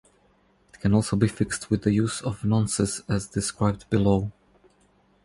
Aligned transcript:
It 0.73 0.79
can 0.79 0.95
also 0.95 1.15
be 1.15 1.27
fixed 1.27 1.69
with 1.69 1.83
the 1.83 1.91
use 1.93 2.21
of 2.21 2.39
nonces 2.41 3.03
as 3.07 3.27
described 3.27 3.87
below. 3.91 4.31